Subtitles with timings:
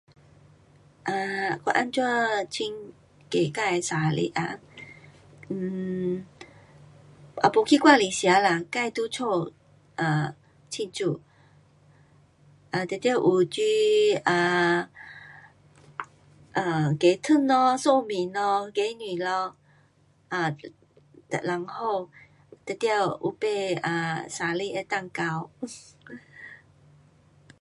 [1.05, 2.73] um 我怎样庆
[3.29, 4.59] 祝自的生日啊
[5.49, 6.15] ，um
[7.43, 10.33] 也没去外里吃啦，自在家
[10.69, 11.01] 庆祝。
[12.87, 13.61] 定然有煮
[14.23, 14.89] 啊
[16.55, 19.55] um 鸡汤咯，寿面咯，鸡蛋咯
[20.29, 20.53] ，um
[21.29, 22.09] 哒然后
[22.65, 23.45] 定然有买
[23.85, 25.23] um 生日的蛋糕